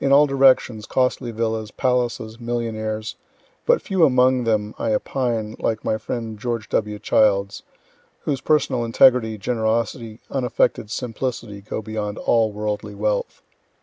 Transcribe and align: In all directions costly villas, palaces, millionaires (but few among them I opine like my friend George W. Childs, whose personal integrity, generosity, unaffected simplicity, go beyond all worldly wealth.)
In 0.00 0.10
all 0.10 0.26
directions 0.26 0.86
costly 0.86 1.32
villas, 1.32 1.70
palaces, 1.70 2.40
millionaires 2.40 3.16
(but 3.66 3.82
few 3.82 4.06
among 4.06 4.44
them 4.44 4.74
I 4.78 4.94
opine 4.94 5.54
like 5.58 5.84
my 5.84 5.98
friend 5.98 6.38
George 6.38 6.70
W. 6.70 6.98
Childs, 6.98 7.62
whose 8.20 8.40
personal 8.40 8.86
integrity, 8.86 9.36
generosity, 9.36 10.20
unaffected 10.30 10.90
simplicity, 10.90 11.60
go 11.60 11.82
beyond 11.82 12.16
all 12.16 12.50
worldly 12.52 12.94
wealth.) 12.94 13.42